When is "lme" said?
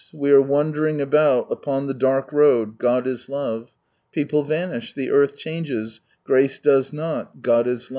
7.87-7.89